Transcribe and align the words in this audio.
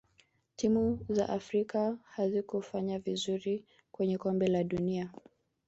timu 0.55 0.99
za 1.09 1.29
afrika 1.29 1.97
hazikufanya 2.03 2.99
vizuri 2.99 3.63
kwenye 3.91 4.17
kombe 4.17 4.47
la 4.47 4.63
dunia 4.63 5.09